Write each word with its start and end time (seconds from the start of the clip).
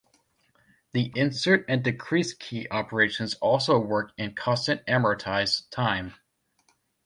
The 0.93 1.11
insert 1.15 1.63
and 1.67 1.83
decrease 1.83 2.33
key 2.33 2.67
operations 2.71 3.35
also 3.35 3.77
work 3.77 4.13
in 4.17 4.33
constant 4.33 4.83
amortized 4.87 5.69
time. 5.69 6.15